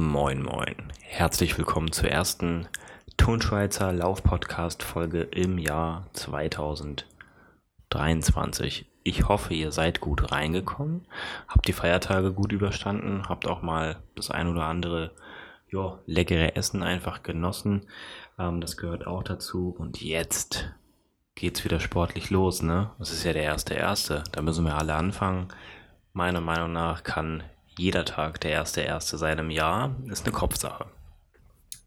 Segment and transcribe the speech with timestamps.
[0.00, 0.76] Moin, moin.
[1.00, 2.68] Herzlich willkommen zur ersten
[3.16, 8.86] Tonschweizer Lauf-Podcast-Folge im Jahr 2023.
[9.02, 11.04] Ich hoffe, ihr seid gut reingekommen,
[11.48, 15.10] habt die Feiertage gut überstanden, habt auch mal das ein oder andere
[15.68, 17.88] jo, leckere Essen einfach genossen.
[18.38, 19.74] Ähm, das gehört auch dazu.
[19.76, 20.72] Und jetzt
[21.34, 22.92] geht's wieder sportlich los, ne?
[23.00, 24.22] Das ist ja der erste erste.
[24.30, 25.48] Da müssen wir alle anfangen.
[26.12, 27.42] Meiner Meinung nach kann
[27.78, 29.96] jeder Tag der erste erste sein im Jahr.
[30.06, 30.86] Ist eine Kopfsache.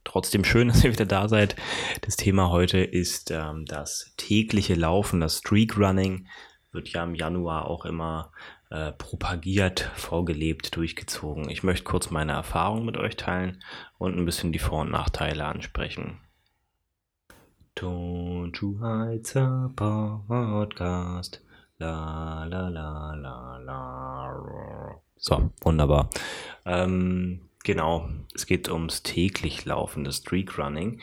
[0.04, 1.56] Trotzdem schön, dass ihr wieder da seid.
[2.02, 6.28] Das Thema heute ist ähm, das tägliche Laufen, das Streak Running.
[6.72, 8.32] Wird ja im Januar auch immer
[8.70, 11.50] äh, propagiert, vorgelebt, durchgezogen.
[11.50, 13.62] Ich möchte kurz meine Erfahrungen mit euch teilen
[13.98, 16.22] und ein bisschen die Vor- und Nachteile ansprechen.
[17.76, 21.42] Tonschweizer Podcast.
[21.80, 25.02] La la la la la.
[25.22, 26.10] So, wunderbar.
[26.66, 31.00] Ähm, genau, es geht ums täglich laufende Streak Running.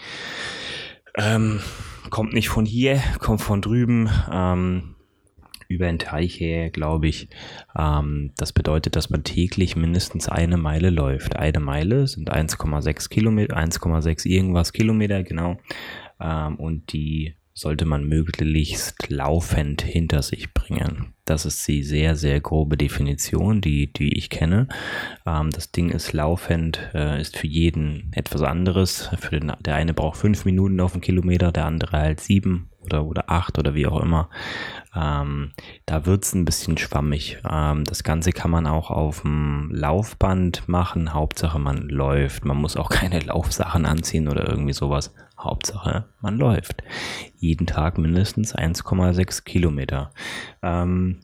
[1.15, 1.61] Ähm,
[2.11, 4.11] kommt nicht von hier, kommt von drüben.
[4.31, 4.97] Ähm,
[5.69, 7.29] über den Teich her, glaube ich.
[7.79, 11.37] Ähm, das bedeutet, dass man täglich mindestens eine Meile läuft.
[11.37, 15.59] Eine Meile sind 1,6 Kilometer, 1,6 irgendwas Kilometer, genau.
[16.21, 21.15] Ähm, und die sollte man möglichst laufend hinter sich bringen.
[21.25, 24.69] Das ist die sehr, sehr grobe Definition, die, die ich kenne.
[25.27, 29.11] Ähm, das Ding ist laufend, äh, ist für jeden etwas anderes.
[29.19, 33.05] Für den, der eine braucht fünf Minuten auf einen Kilometer, der andere halt sieben oder,
[33.05, 34.31] oder acht oder wie auch immer.
[34.95, 35.51] Ähm,
[35.85, 37.39] da wird's ein bisschen schwammig.
[37.49, 41.13] Ähm, das Ganze kann man auch auf dem Laufband machen.
[41.13, 42.45] Hauptsache man läuft.
[42.45, 45.13] Man muss auch keine Laufsachen anziehen oder irgendwie sowas.
[45.39, 46.83] Hauptsache man läuft.
[47.39, 50.11] Jeden Tag mindestens 1,6 Kilometer.
[50.63, 51.21] Ähm,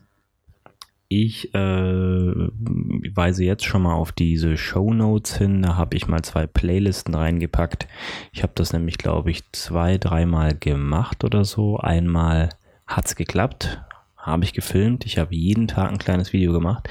[1.07, 5.61] ich äh, weise jetzt schon mal auf diese Show Notes hin.
[5.61, 7.87] Da habe ich mal zwei Playlisten reingepackt.
[8.31, 11.77] Ich habe das nämlich, glaube ich, zwei, dreimal gemacht oder so.
[11.77, 12.49] Einmal
[12.87, 13.81] hat's geklappt,
[14.17, 15.05] habe ich gefilmt.
[15.05, 16.89] Ich habe jeden Tag ein kleines Video gemacht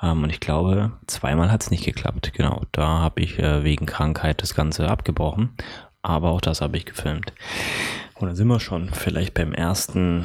[0.00, 2.32] ähm, und ich glaube, zweimal hat's nicht geklappt.
[2.34, 5.50] Genau, da habe ich äh, wegen Krankheit das Ganze abgebrochen,
[6.06, 7.32] aber auch das habe ich gefilmt.
[8.14, 10.24] Und dann sind wir schon vielleicht beim ersten,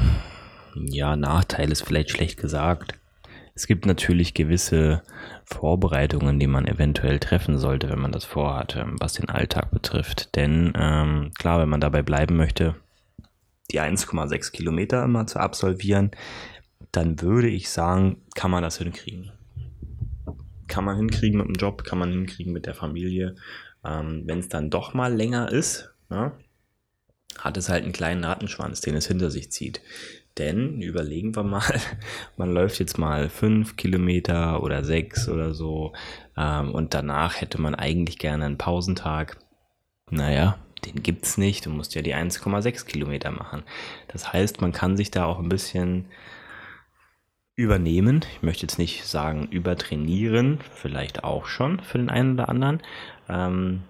[0.75, 2.93] ja, Nachteil ist vielleicht schlecht gesagt.
[3.53, 5.01] Es gibt natürlich gewisse
[5.43, 10.35] Vorbereitungen, die man eventuell treffen sollte, wenn man das vorhat, ähm, was den Alltag betrifft.
[10.35, 12.75] Denn ähm, klar, wenn man dabei bleiben möchte,
[13.71, 16.11] die 1,6 Kilometer immer zu absolvieren,
[16.91, 19.31] dann würde ich sagen, kann man das hinkriegen.
[20.67, 23.35] Kann man hinkriegen mit dem Job, kann man hinkriegen mit der Familie.
[23.83, 26.31] Ähm, wenn es dann doch mal länger ist, ja, ne,
[27.37, 29.81] hat es halt einen kleinen Rattenschwanz, den es hinter sich zieht.
[30.37, 31.79] Denn überlegen wir mal,
[32.37, 35.93] man läuft jetzt mal fünf Kilometer oder sechs oder so
[36.37, 39.37] ähm, und danach hätte man eigentlich gerne einen Pausentag.
[40.09, 41.65] Naja, den gibt's nicht.
[41.65, 43.63] Du musst ja die 1,6 Kilometer machen.
[44.07, 46.05] Das heißt, man kann sich da auch ein bisschen
[47.61, 48.21] übernehmen.
[48.33, 52.81] Ich möchte jetzt nicht sagen übertrainieren, vielleicht auch schon für den einen oder anderen.
[53.29, 53.83] Ähm,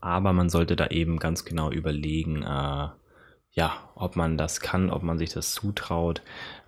[0.00, 2.88] aber man sollte da eben ganz genau überlegen, äh,
[3.58, 6.22] ja, ob man das kann, ob man sich das zutraut,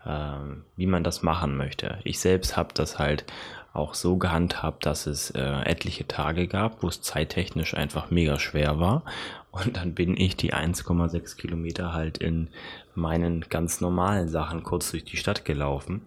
[0.04, 0.32] äh,
[0.74, 2.00] wie man das machen möchte.
[2.02, 3.24] Ich selbst habe das halt
[3.72, 8.80] auch so gehandhabt, dass es äh, etliche Tage gab, wo es zeittechnisch einfach mega schwer
[8.80, 9.04] war.
[9.52, 12.48] Und dann bin ich die 1,6 Kilometer halt in
[12.96, 16.02] meinen ganz normalen Sachen kurz durch die Stadt gelaufen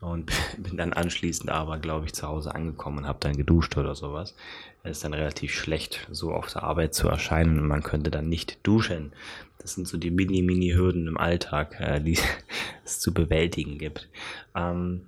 [0.00, 3.94] und bin dann anschließend aber, glaube ich, zu Hause angekommen und habe dann geduscht oder
[3.94, 4.34] sowas.
[4.82, 8.28] Es ist dann relativ schlecht, so auf der Arbeit zu erscheinen und man könnte dann
[8.28, 9.12] nicht duschen.
[9.58, 12.18] Das sind so die Mini-Mini-Hürden im Alltag, äh, die
[12.84, 14.08] es zu bewältigen gibt.
[14.54, 15.02] Ähm,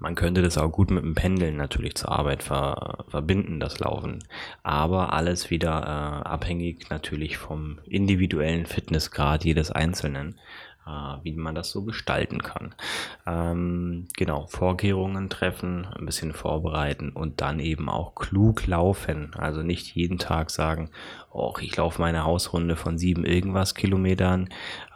[0.00, 4.24] man könnte das auch gut mit dem Pendeln natürlich zur Arbeit ver verbinden, das Laufen.
[4.62, 10.40] Aber alles wieder äh, abhängig natürlich vom individuellen Fitnessgrad jedes Einzelnen.
[10.86, 12.74] Äh, wie man das so gestalten kann.
[13.26, 19.32] Ähm, genau, Vorkehrungen treffen, ein bisschen vorbereiten und dann eben auch klug laufen.
[19.36, 20.88] Also nicht jeden Tag sagen,
[21.30, 24.48] oh, ich laufe meine Hausrunde von sieben irgendwas Kilometern.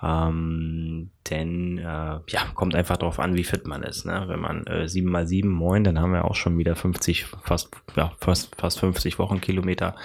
[0.02, 4.06] Ähm, denn äh, ja, kommt einfach darauf an, wie fit man ist.
[4.06, 4.24] Ne?
[4.26, 7.76] Wenn man äh, 7 mal sieben moin, dann haben wir auch schon wieder 50, fast,
[7.94, 9.96] ja, fast, fast 50 Wochenkilometer.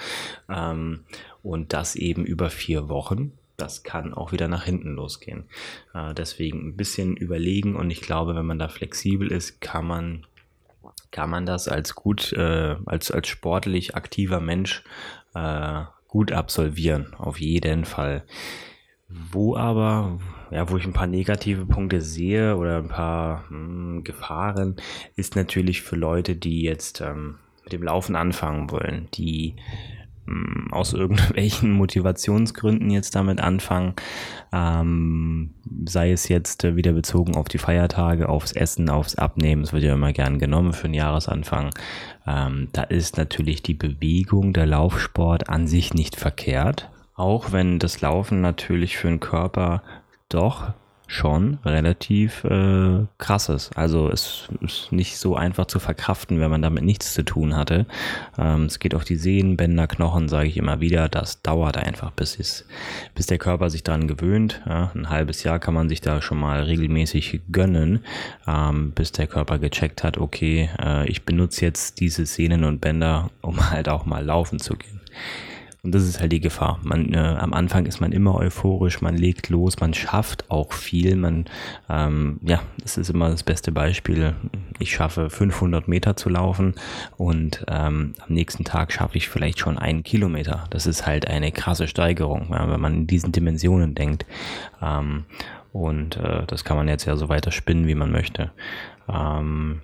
[0.50, 1.04] Ähm,
[1.42, 5.44] und das eben über vier Wochen das kann auch wieder nach hinten losgehen.
[5.94, 10.26] Äh, deswegen ein bisschen überlegen und ich glaube, wenn man da flexibel ist, kann man
[11.10, 14.84] kann man das als gut, äh, als, als sportlich aktiver Mensch
[15.34, 18.24] äh, gut absolvieren, auf jeden Fall.
[19.08, 20.20] Wo aber,
[20.50, 24.76] ja, wo ich ein paar negative Punkte sehe oder ein paar mh, hm, Gefahren,
[25.16, 29.56] ist natürlich für Leute, die jetzt ähm, mit dem Laufen anfangen wollen, die
[30.70, 33.94] aus irgendwelchen Motivationsgründen jetzt damit anfangen,
[34.52, 35.54] ähm,
[35.86, 39.84] sei es jetzt äh, wieder bezogen auf die Feiertage, aufs Essen, aufs Abnehmen, es wird
[39.84, 41.70] ja immer gern genommen für den Jahresanfang.
[42.26, 48.00] Ähm, da ist natürlich die Bewegung, der Laufsport an sich nicht verkehrt, auch wenn das
[48.00, 49.82] Laufen natürlich für den Körper
[50.28, 50.72] doch
[51.10, 53.72] schon relativ äh, krasses.
[53.74, 57.86] Also es ist nicht so einfach zu verkraften, wenn man damit nichts zu tun hatte.
[58.38, 61.08] Ähm, es geht auf die Sehnen, Bänder, Knochen, sage ich immer wieder.
[61.08, 62.64] Das dauert einfach, bis, es,
[63.16, 64.62] bis der Körper sich daran gewöhnt.
[64.68, 68.04] Ja, ein halbes Jahr kann man sich da schon mal regelmäßig gönnen,
[68.46, 73.30] ähm, bis der Körper gecheckt hat, okay, äh, ich benutze jetzt diese Sehnen und Bänder,
[73.40, 75.00] um halt auch mal laufen zu gehen.
[75.82, 76.78] Und das ist halt die Gefahr.
[76.82, 81.16] Man, äh, am Anfang ist man immer euphorisch, man legt los, man schafft auch viel.
[81.16, 81.46] Man,
[81.88, 84.34] ähm, ja, das ist immer das beste Beispiel.
[84.78, 86.74] Ich schaffe 500 Meter zu laufen
[87.16, 90.66] und ähm, am nächsten Tag schaffe ich vielleicht schon einen Kilometer.
[90.70, 94.26] Das ist halt eine krasse Steigerung, ja, wenn man in diesen Dimensionen denkt.
[94.82, 95.24] Ähm,
[95.72, 98.50] und äh, das kann man jetzt ja so weiter spinnen, wie man möchte.
[99.08, 99.80] Ähm,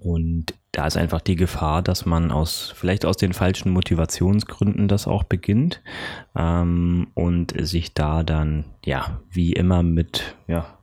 [0.00, 5.08] und da ist einfach die Gefahr, dass man aus vielleicht aus den falschen Motivationsgründen das
[5.08, 5.82] auch beginnt
[6.36, 10.77] ähm, und sich da dann ja wie immer mit ja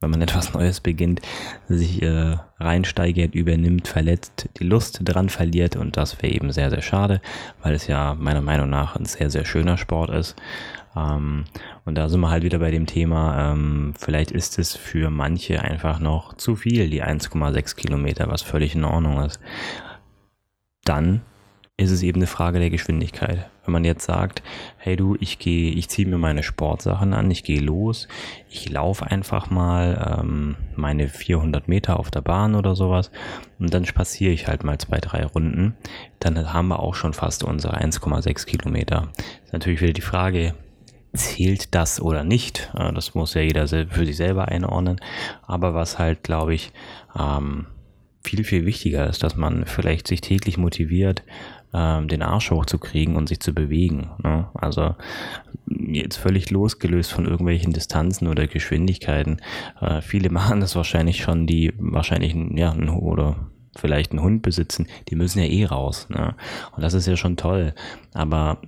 [0.00, 1.20] wenn man etwas Neues beginnt,
[1.68, 6.82] sich äh, reinsteigert, übernimmt, verletzt, die Lust dran verliert und das wäre eben sehr, sehr
[6.82, 7.20] schade,
[7.62, 10.36] weil es ja meiner Meinung nach ein sehr, sehr schöner Sport ist.
[10.96, 11.44] Ähm,
[11.84, 15.62] und da sind wir halt wieder bei dem Thema, ähm, vielleicht ist es für manche
[15.62, 19.40] einfach noch zu viel, die 1,6 Kilometer, was völlig in Ordnung ist.
[20.84, 21.20] Dann
[21.80, 23.48] ist es eben eine Frage der Geschwindigkeit.
[23.64, 24.42] Wenn man jetzt sagt,
[24.76, 28.06] hey du, ich gehe, ich ziehe mir meine Sportsachen an, ich gehe los,
[28.50, 33.10] ich laufe einfach mal ähm, meine 400 Meter auf der Bahn oder sowas
[33.58, 35.74] und dann spaziere ich halt mal zwei, drei Runden,
[36.18, 39.08] dann haben wir auch schon fast unsere 1,6 Kilometer.
[39.46, 40.54] Ist natürlich wieder die Frage,
[41.14, 42.70] zählt das oder nicht.
[42.74, 45.00] Das muss ja jeder für sich selber einordnen.
[45.46, 46.72] Aber was halt, glaube ich,
[47.18, 47.66] ähm,
[48.22, 51.22] viel, viel wichtiger ist, dass man vielleicht sich täglich motiviert,
[51.72, 54.10] ähm, den Arsch hochzukriegen und sich zu bewegen.
[54.22, 54.48] Ne?
[54.54, 54.94] Also
[55.66, 59.40] jetzt völlig losgelöst von irgendwelchen Distanzen oder Geschwindigkeiten.
[59.80, 63.36] Äh, viele machen das wahrscheinlich schon, die wahrscheinlich ja, oder
[63.76, 66.08] vielleicht einen Hund besitzen, die müssen ja eh raus.
[66.10, 66.34] Ne?
[66.74, 67.74] Und das ist ja schon toll.
[68.14, 68.60] Aber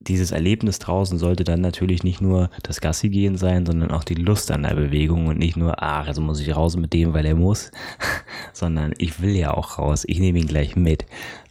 [0.00, 4.14] dieses Erlebnis draußen sollte dann natürlich nicht nur das Gassi gehen sein, sondern auch die
[4.14, 7.26] Lust an der Bewegung und nicht nur, ach, also muss ich raus mit dem, weil
[7.26, 7.70] er muss,
[8.52, 11.06] sondern ich will ja auch raus, ich nehme ihn gleich mit.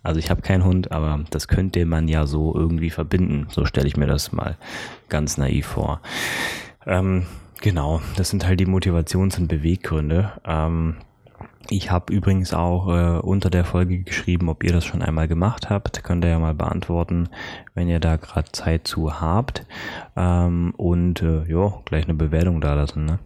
[0.06, 3.48] Also ich habe keinen Hund, aber das könnte man ja so irgendwie verbinden.
[3.50, 4.56] So stelle ich mir das mal
[5.10, 6.00] ganz naiv vor.
[6.86, 7.25] Ähm,
[7.62, 10.31] genau, das sind halt die Motivations- und Beweggründe.
[10.46, 10.98] Ähm,
[11.69, 15.69] ich habe übrigens auch äh, unter der Folge geschrieben, ob ihr das schon einmal gemacht
[15.69, 16.03] habt.
[16.03, 17.29] Könnt ihr ja mal beantworten,
[17.73, 19.65] wenn ihr da gerade Zeit zu habt.
[20.15, 23.06] Ähm, und äh, ja, gleich eine Bewertung da lassen.
[23.06, 23.19] Ne?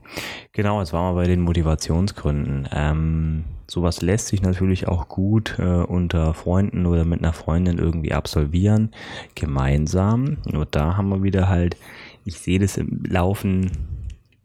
[0.53, 2.69] Genau, jetzt waren wir bei den Motivationsgründen.
[2.71, 8.13] Ähm, sowas lässt sich natürlich auch gut äh, unter Freunden oder mit einer Freundin irgendwie
[8.13, 8.91] absolvieren,
[9.36, 10.38] gemeinsam.
[10.50, 11.77] Nur da haben wir wieder halt,
[12.25, 13.88] ich sehe das im Laufen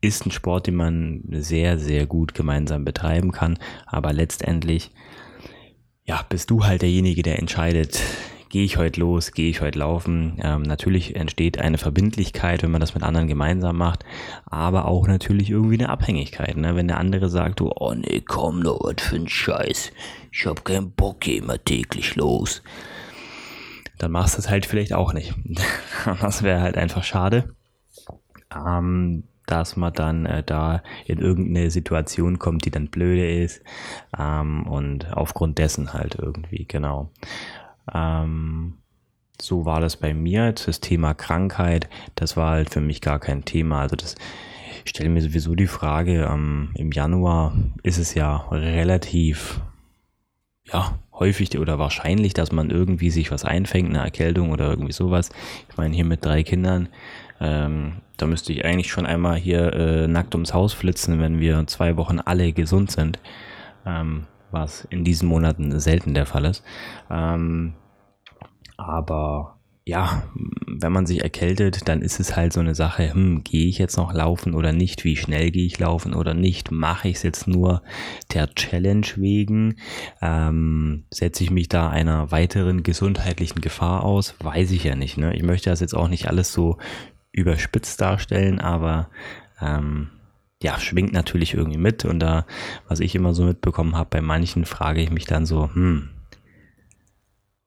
[0.05, 3.59] ist ein Sport, den man sehr, sehr gut gemeinsam betreiben kann.
[3.87, 4.91] Aber letztendlich,
[6.05, 8.01] ja, bist du halt derjenige, der entscheidet,
[8.51, 10.39] gehe ich heute los, gehe ich heute laufen.
[10.43, 14.05] Ähm, natürlich entsteht eine Verbindlichkeit, wenn man das mit anderen gemeinsam macht,
[14.47, 16.57] aber auch natürlich irgendwie eine Abhängigkeit.
[16.57, 16.77] Ne?
[16.77, 19.91] Wenn der andere sagt, du, oh nee, komm doch, was für ein Scheiß,
[20.31, 22.63] ich hab keinen Bock, geh immer täglich los.
[23.99, 25.35] Dann machst du es halt vielleicht auch nicht.
[26.21, 27.55] das wäre halt einfach schade.
[28.55, 33.63] Ähm, dass man dann äh, da in irgendeine Situation kommt, die dann blöde ist
[34.19, 37.11] ähm, und aufgrund dessen halt irgendwie, genau.
[37.93, 38.79] Ähm,
[39.41, 40.53] so war das bei mir.
[40.53, 43.81] Das Thema Krankheit, das war halt für mich gar kein Thema.
[43.81, 44.15] Also das
[44.85, 49.63] ich stelle mir sowieso die Frage, ähm, im Januar ist es ja relativ
[50.65, 55.31] ja, häufig oder wahrscheinlich, dass man irgendwie sich was einfängt, eine Erkältung oder irgendwie sowas.
[55.71, 56.89] Ich meine, hier mit drei Kindern
[57.41, 61.67] ähm, da müsste ich eigentlich schon einmal hier äh, nackt ums Haus flitzen, wenn wir
[61.67, 63.19] zwei Wochen alle gesund sind.
[63.85, 66.63] Ähm, was in diesen Monaten selten der Fall ist.
[67.11, 67.75] Ähm,
[68.77, 69.54] aber
[69.87, 70.23] ja,
[70.67, 73.99] wenn man sich erkältet, dann ist es halt so eine Sache, hm, gehe ich jetzt
[73.99, 75.05] noch laufen oder nicht?
[75.05, 76.71] Wie schnell gehe ich laufen oder nicht?
[76.71, 77.83] Mache ich es jetzt nur
[78.33, 79.77] der Challenge wegen?
[80.23, 84.35] Ähm, setze ich mich da einer weiteren gesundheitlichen Gefahr aus?
[84.43, 85.19] Weiß ich ja nicht.
[85.19, 85.37] Ne?
[85.37, 86.79] Ich möchte das jetzt auch nicht alles so
[87.33, 89.11] überspitzt darstellen, aber
[89.61, 90.09] ähm,
[90.63, 92.07] ja, schwingt natürlich irgendwie mit.
[92.07, 92.47] Und da,
[92.89, 96.09] was ich immer so mitbekommen habe, bei manchen frage ich mich dann so, hm,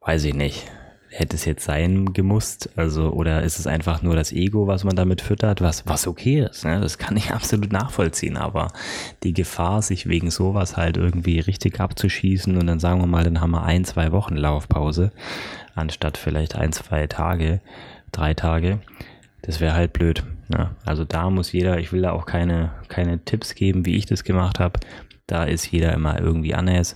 [0.01, 0.67] weiß ich nicht
[1.09, 2.69] hätte es jetzt sein gemusst?
[2.75, 6.41] Also, oder ist es einfach nur das Ego, was man damit füttert, was, was okay
[6.41, 6.65] ist?
[6.65, 6.79] Ne?
[6.79, 8.67] Das kann ich absolut nachvollziehen, aber
[9.23, 13.41] die Gefahr, sich wegen sowas halt irgendwie richtig abzuschießen und dann sagen wir mal, dann
[13.41, 15.11] haben wir ein, zwei Wochen Laufpause,
[15.75, 17.61] anstatt vielleicht ein, zwei Tage,
[18.11, 18.79] drei Tage,
[19.41, 20.23] das wäre halt blöd.
[20.49, 20.71] Ne?
[20.85, 24.23] Also da muss jeder, ich will da auch keine, keine Tipps geben, wie ich das
[24.23, 24.79] gemacht habe.
[25.25, 26.95] Da ist jeder immer irgendwie anders.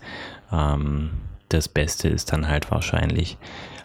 [0.52, 1.12] Ähm,
[1.50, 3.38] das Beste ist dann halt wahrscheinlich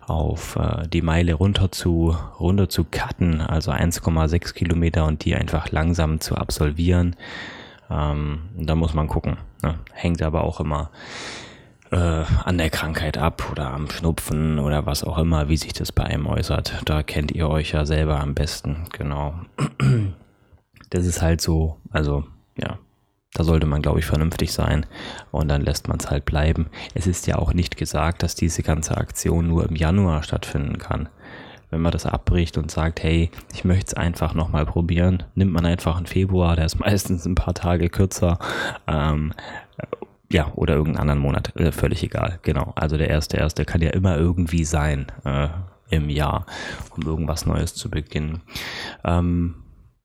[0.06, 5.70] auf äh, die Meile runter zu, runter zu cutten, also 1,6 Kilometer und die einfach
[5.70, 7.16] langsam zu absolvieren.
[7.90, 9.36] Ähm, da muss man gucken.
[9.62, 9.74] Ne?
[9.92, 10.90] Hängt aber auch immer
[11.90, 15.92] äh, an der Krankheit ab oder am Schnupfen oder was auch immer, wie sich das
[15.92, 16.82] bei einem äußert.
[16.84, 19.34] Da kennt ihr euch ja selber am besten, genau.
[20.90, 22.24] Das ist halt so, also
[22.56, 22.78] ja,
[23.36, 24.86] da sollte man, glaube ich, vernünftig sein
[25.30, 26.68] und dann lässt man es halt bleiben.
[26.94, 31.10] Es ist ja auch nicht gesagt, dass diese ganze Aktion nur im Januar stattfinden kann.
[31.68, 35.66] Wenn man das abbricht und sagt, hey, ich möchte es einfach nochmal probieren, nimmt man
[35.66, 38.38] einfach einen Februar, der ist meistens ein paar Tage kürzer.
[38.86, 39.34] Ähm,
[40.32, 42.38] ja, oder irgendeinen anderen Monat, äh, völlig egal.
[42.42, 42.72] Genau.
[42.74, 45.48] Also der erste, erste kann ja immer irgendwie sein äh,
[45.90, 46.46] im Jahr,
[46.96, 48.40] um irgendwas Neues zu beginnen.
[49.04, 49.56] Ähm,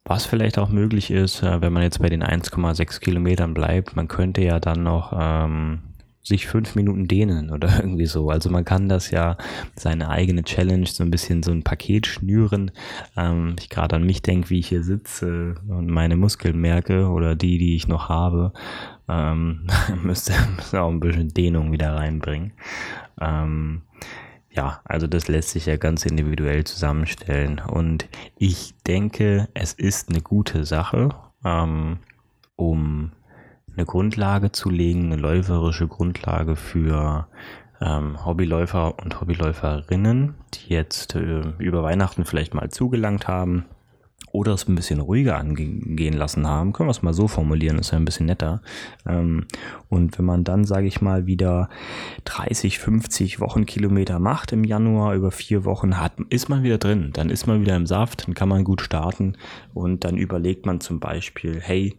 [0.05, 4.07] was vielleicht auch möglich ist, äh, wenn man jetzt bei den 1,6 Kilometern bleibt, man
[4.07, 5.79] könnte ja dann noch ähm,
[6.23, 8.29] sich fünf Minuten dehnen oder irgendwie so.
[8.29, 9.37] Also man kann das ja
[9.75, 12.71] seine eigene Challenge so ein bisschen so ein Paket schnüren.
[13.15, 17.35] Ähm, ich gerade an mich denke, wie ich hier sitze und meine Muskeln merke oder
[17.35, 18.53] die, die ich noch habe,
[19.07, 19.67] ähm,
[20.03, 20.33] müsste,
[20.73, 22.53] auch ein bisschen Dehnung wieder reinbringen.
[23.19, 23.81] Ähm,
[24.51, 27.59] ja, also das lässt sich ja ganz individuell zusammenstellen.
[27.59, 31.09] Und ich denke, es ist eine gute Sache,
[31.45, 31.99] ähm,
[32.55, 33.11] um
[33.73, 37.27] eine Grundlage zu legen, eine läuferische Grundlage für
[37.79, 43.65] ähm, Hobbyläufer und Hobbyläuferinnen, die jetzt äh, über Weihnachten vielleicht mal zugelangt haben
[44.31, 47.91] oder es ein bisschen ruhiger angehen lassen haben, können wir es mal so formulieren, ist
[47.91, 48.61] ja ein bisschen netter.
[49.05, 49.45] Ähm,
[49.89, 51.69] und wenn man dann, sage ich mal, wieder
[52.23, 57.29] 30, 50 Wochenkilometer macht im Januar über vier Wochen, hat, ist man wieder drin, dann
[57.29, 59.35] ist man wieder im Saft, dann kann man gut starten.
[59.73, 61.97] Und dann überlegt man zum Beispiel, hey,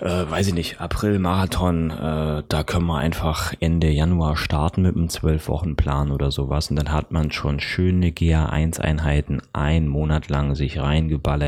[0.00, 5.06] äh, weiß ich nicht, April-Marathon, äh, da können wir einfach Ende Januar starten mit einem
[5.06, 6.70] 12-Wochen-Plan oder sowas.
[6.70, 11.43] Und dann hat man schon schöne GA1-Einheiten einen Monat lang sich reingeballert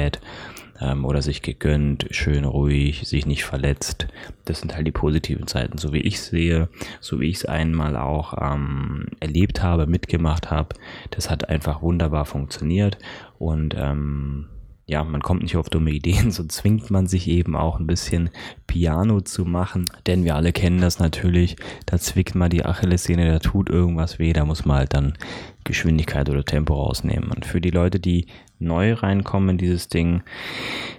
[0.81, 4.07] ähm, oder sich gegönnt, schön ruhig, sich nicht verletzt.
[4.45, 6.69] Das sind halt die positiven Zeiten, so wie ich sehe,
[7.01, 10.77] so wie ich es einmal auch ähm, erlebt habe, mitgemacht habe.
[11.11, 12.99] Das hat einfach wunderbar funktioniert
[13.39, 14.47] und ähm,
[14.89, 18.31] ja, man kommt nicht auf dumme Ideen, so zwingt man sich eben auch ein bisschen
[18.67, 23.39] Piano zu machen, denn wir alle kennen das natürlich, da zwickt man die Achillessehne, da
[23.41, 25.15] tut irgendwas weh, da muss man halt dann
[25.65, 27.31] Geschwindigkeit oder Tempo rausnehmen.
[27.33, 28.27] Und für die Leute, die
[28.61, 30.23] neu reinkommen in dieses Ding,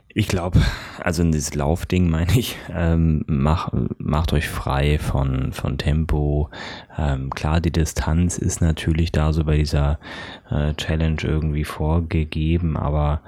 [0.10, 0.60] ich glaube,
[1.00, 6.50] also in dieses Laufding meine ich, ähm, mach, macht euch frei von, von Tempo.
[6.98, 10.00] Ähm, klar, die Distanz ist natürlich da so bei dieser
[10.50, 13.22] äh, Challenge irgendwie vorgegeben, aber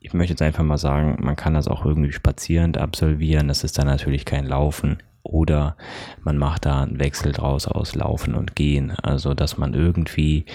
[0.00, 3.48] ich möchte jetzt einfach mal sagen, man kann das auch irgendwie spazierend absolvieren.
[3.48, 4.98] Das ist dann natürlich kein Laufen.
[5.22, 5.76] Oder
[6.22, 8.92] man macht da einen Wechsel draus aus Laufen und Gehen.
[9.02, 10.46] Also, dass man irgendwie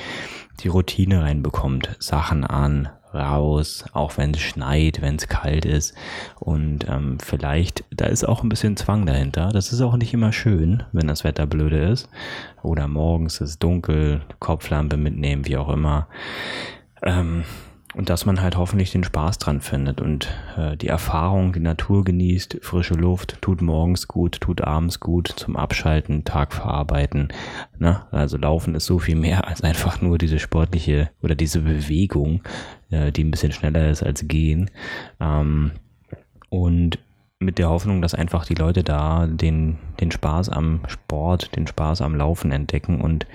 [0.61, 1.95] die Routine reinbekommt.
[1.99, 5.93] Sachen an, raus, auch wenn es schneit, wenn es kalt ist.
[6.39, 9.49] Und ähm, vielleicht, da ist auch ein bisschen Zwang dahinter.
[9.49, 12.09] Das ist auch nicht immer schön, wenn das Wetter blöde ist.
[12.63, 16.07] Oder morgens ist es dunkel, Kopflampe mitnehmen, wie auch immer.
[17.03, 17.43] Ähm,
[17.95, 22.03] und dass man halt hoffentlich den Spaß dran findet und äh, die Erfahrung, die Natur
[22.03, 27.29] genießt, frische Luft, tut morgens gut, tut abends gut, zum Abschalten, Tag verarbeiten.
[27.79, 28.05] Ne?
[28.11, 32.41] Also Laufen ist so viel mehr als einfach nur diese sportliche oder diese Bewegung,
[32.89, 34.69] äh, die ein bisschen schneller ist als Gehen.
[35.19, 35.71] Ähm,
[36.49, 36.99] und
[37.45, 42.01] mit der Hoffnung, dass einfach die Leute da den, den Spaß am Sport, den Spaß
[42.01, 43.25] am Laufen entdecken und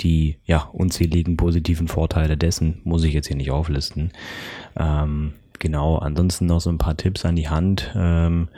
[0.00, 4.12] die ja unzähligen positiven Vorteile dessen muss ich jetzt hier nicht auflisten.
[4.76, 8.48] Ähm, genau, ansonsten noch so ein paar Tipps an die Hand, ähm,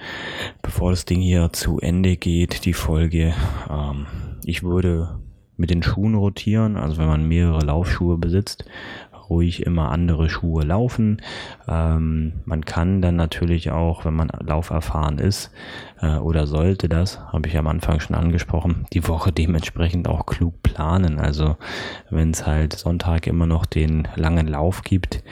[0.63, 3.35] bevor das Ding hier zu Ende geht, die Folge.
[3.71, 4.07] Ähm,
[4.45, 5.19] ich würde
[5.57, 8.65] mit den Schuhen rotieren, also wenn man mehrere Laufschuhe besitzt,
[9.31, 11.23] ruhig immer andere Schuhe laufen.
[11.69, 15.51] Ähm, man kann dann natürlich auch, wenn man lauferfahren ist
[16.01, 20.63] äh, oder sollte das, habe ich am Anfang schon angesprochen, die Woche dementsprechend auch klug
[20.63, 21.19] planen.
[21.19, 21.57] Also
[22.11, 25.23] wenn es halt Sonntag immer noch den langen Lauf gibt,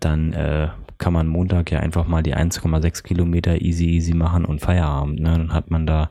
[0.00, 0.68] dann äh,
[1.00, 5.20] kann man Montag ja einfach mal die 1,6 Kilometer easy easy machen und Feierabend.
[5.20, 5.30] Ne?
[5.30, 6.10] Dann hat man da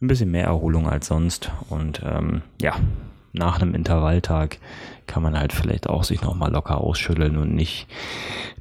[0.00, 1.50] ein bisschen mehr Erholung als sonst.
[1.68, 2.76] Und ähm, ja,
[3.32, 4.58] nach einem Intervalltag
[5.10, 7.88] kann man halt vielleicht auch sich nochmal locker ausschütteln und nicht,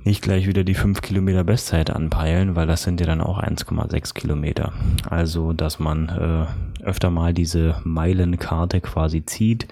[0.03, 4.15] nicht gleich wieder die 5 Kilometer Bestzeit anpeilen, weil das sind ja dann auch 1,6
[4.15, 4.73] Kilometer.
[5.07, 9.67] Also, dass man äh, öfter mal diese Meilenkarte quasi zieht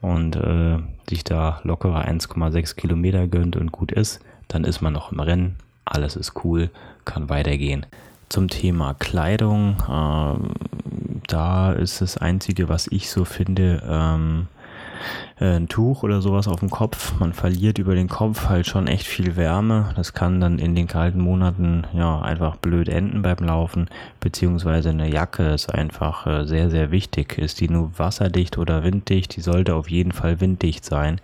[0.00, 5.10] und äh, sich da lockere 1,6 Kilometer gönnt und gut ist, dann ist man noch
[5.10, 6.70] im Rennen, alles ist cool,
[7.04, 7.86] kann weitergehen.
[8.28, 14.46] Zum Thema Kleidung, äh, da ist das Einzige, was ich so finde, ähm,
[15.40, 17.18] äh, ein Tuch oder sowas auf dem Kopf.
[17.18, 19.90] Man verliert über den Kopf halt schon echt viel Wärme.
[19.96, 23.88] Das kann dann in den kalten Monaten ja einfach blöd enden beim Laufen.
[24.20, 27.38] Beziehungsweise eine Jacke ist einfach äh, sehr, sehr wichtig.
[27.38, 29.36] Ist die nur wasserdicht oder winddicht?
[29.36, 31.20] Die sollte auf jeden Fall winddicht sein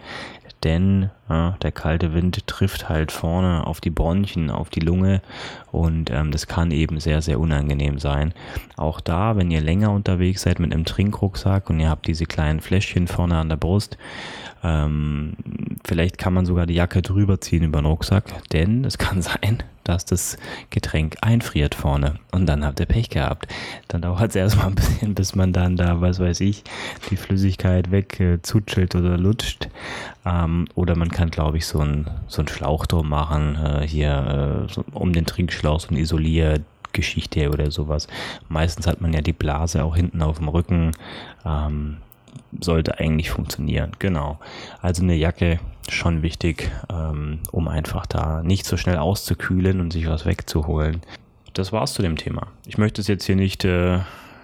[0.64, 5.20] denn ja, der kalte Wind trifft halt vorne auf die Bronchien, auf die Lunge
[5.70, 8.32] und ähm, das kann eben sehr, sehr unangenehm sein.
[8.76, 12.60] Auch da, wenn ihr länger unterwegs seid mit einem Trinkrucksack und ihr habt diese kleinen
[12.60, 13.98] Fläschchen vorne an der Brust,
[14.64, 15.34] ähm,
[15.84, 19.62] vielleicht kann man sogar die Jacke drüber ziehen über den Rucksack, denn es kann sein,
[19.88, 20.36] dass das
[20.70, 23.52] Getränk einfriert vorne und dann habt ihr Pech gehabt.
[23.88, 26.64] Dann dauert es erstmal ein bisschen, bis man dann da, was weiß ich,
[27.10, 28.38] die Flüssigkeit weg äh,
[28.94, 29.68] oder lutscht.
[30.24, 34.72] Ähm, oder man kann, glaube ich, so ein, so Schlauch drum machen, äh, hier äh,
[34.72, 38.08] so um den Trinkschlauch, so ein Isoliergeschichte oder sowas.
[38.48, 40.92] Meistens hat man ja die Blase auch hinten auf dem Rücken.
[41.44, 41.98] Ähm,
[42.60, 43.92] sollte eigentlich funktionieren.
[43.98, 44.38] Genau.
[44.80, 50.08] Also eine Jacke schon wichtig, ähm, um einfach da nicht so schnell auszukühlen und sich
[50.08, 51.00] was wegzuholen.
[51.52, 52.48] Das war's zu dem Thema.
[52.66, 54.00] Ich möchte es jetzt hier nicht äh,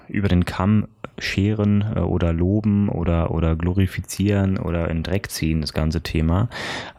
[0.09, 5.73] über den Kamm scheren äh, oder loben oder, oder glorifizieren oder in Dreck ziehen, das
[5.73, 6.49] ganze Thema.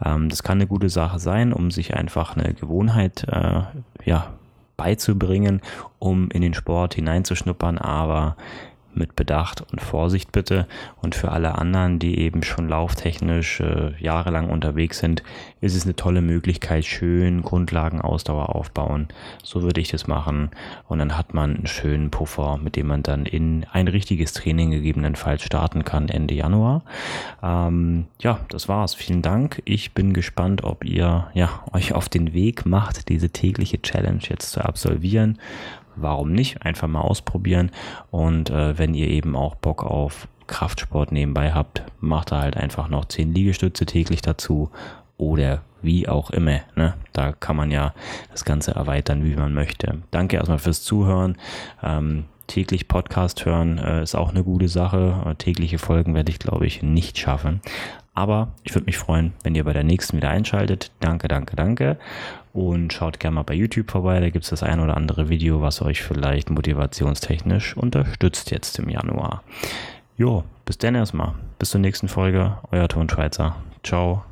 [0.04, 3.62] Ähm, das kann eine gute Sache sein, um sich einfach eine Gewohnheit äh,
[4.06, 4.34] ja,
[4.78, 5.62] beizubringen,
[6.00, 8.36] um in den Sport hineinzuschnuppern, aber
[8.96, 10.68] mit Bedacht und Vorsicht bitte.
[11.02, 15.24] Und für alle anderen, die eben schon lauftechnisch äh, jahrelang unterwegs sind,
[15.62, 19.08] ist es eine tolle Möglichkeit, schön Grundlagenausdauer aufbauen.
[19.44, 20.52] So würde ich das machen.
[20.88, 24.72] Und dann hat man einen schönen Puffer, mit dem man dann in ein richtiges Training
[24.72, 26.84] gegebenenfalls starten kann Ende Januar.
[27.42, 28.96] Ähm, ja, das war's.
[28.96, 29.62] Vielen Dank.
[29.66, 34.52] Ich bin gespannt, ob ihr ja, euch auf den Weg macht, diese tägliche Challenge jetzt
[34.52, 35.38] zu absolvieren
[35.96, 36.66] warum nicht?
[36.66, 37.72] Einfach mal ausprobieren.
[38.12, 42.90] Und äh, wenn ihr eben auch Bock auf Kraftsport nebenbei habt, macht da halt einfach
[42.90, 44.70] noch 10 Liegestütze täglich dazu
[45.18, 46.62] oder wie auch immer.
[46.76, 46.94] Ne?
[47.12, 47.94] Da kann man ja
[48.32, 50.02] das Ganze erweitern, wie man möchte.
[50.12, 51.38] Danke erstmal fürs Zuhören.
[51.82, 55.24] Ähm, täglich Podcast hören äh, ist auch eine gute Sache.
[55.26, 57.62] Äh, tägliche Folgen werde ich, glaube ich, nicht schaffen.
[58.14, 60.92] Aber ich würde mich freuen, wenn ihr bei der nächsten wieder einschaltet.
[61.00, 61.98] Danke, danke, danke.
[62.54, 64.20] Und schaut gerne mal bei YouTube vorbei.
[64.20, 68.90] Da gibt es das ein oder andere Video, was euch vielleicht motivationstechnisch unterstützt jetzt im
[68.90, 69.44] Januar.
[70.18, 71.34] Jo, bis dann erstmal.
[71.58, 72.58] Bis zur nächsten Folge.
[72.72, 73.56] Euer Ton Schweizer.
[73.84, 74.24] Ciao.